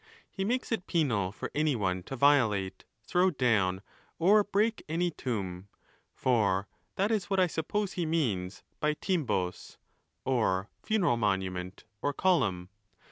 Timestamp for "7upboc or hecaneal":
8.95-11.19